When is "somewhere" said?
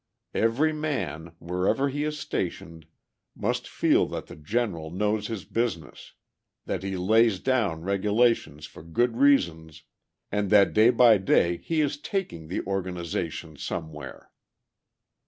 13.57-14.31